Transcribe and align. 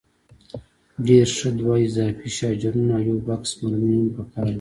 ډېر 1.07 1.27
ښه، 1.37 1.49
دوه 1.59 1.75
اضافي 1.87 2.29
شاجورونه 2.37 2.93
او 2.97 3.03
یو 3.09 3.17
بکس 3.27 3.51
مرمۍ 3.61 3.87
مې 3.89 3.95
هم 4.03 4.09
په 4.15 4.23
کار 4.31 4.45
دي. 4.45 4.49